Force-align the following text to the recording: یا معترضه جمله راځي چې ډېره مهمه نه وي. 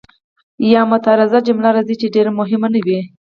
یا 0.71 0.81
معترضه 0.89 1.39
جمله 1.47 1.69
راځي 1.75 1.95
چې 2.01 2.07
ډېره 2.15 2.31
مهمه 2.39 2.67
نه 2.73 2.79
وي. 2.85 2.99